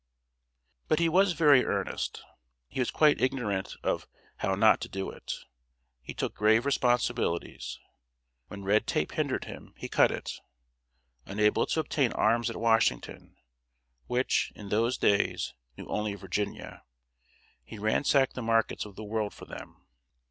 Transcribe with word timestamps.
]But 0.87 0.97
he 0.97 1.07
was 1.07 1.33
very 1.33 1.63
earnest. 1.63 2.23
He 2.67 2.79
was 2.79 2.89
quite 2.89 3.21
ignorant 3.21 3.75
of 3.83 4.07
How 4.37 4.55
Not 4.55 4.81
to 4.81 4.89
Do 4.89 5.11
it. 5.11 5.31
He 6.01 6.15
took 6.15 6.33
grave 6.33 6.65
responsibilities. 6.65 7.79
When 8.47 8.63
red 8.63 8.87
tape 8.87 9.11
hampered 9.11 9.43
him, 9.45 9.75
he 9.77 9.87
cut 9.87 10.09
it. 10.09 10.39
Unable 11.27 11.67
to 11.67 11.81
obtain 11.81 12.13
arms 12.13 12.49
at 12.49 12.55
Washington 12.57 13.35
which, 14.07 14.51
in 14.55 14.69
those 14.69 14.97
days, 14.97 15.53
knew 15.77 15.85
only 15.85 16.15
Virginia 16.15 16.83
he 17.63 17.77
ransacked 17.77 18.33
the 18.33 18.41
markets 18.41 18.85
of 18.85 18.95
the 18.95 19.03
world 19.03 19.35
for 19.35 19.45
them. 19.45 19.85